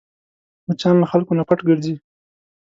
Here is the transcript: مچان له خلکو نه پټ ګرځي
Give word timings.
مچان 0.67 0.95
له 0.99 1.07
خلکو 1.11 1.37
نه 1.39 1.43
پټ 1.49 1.59
ګرځي 1.69 1.95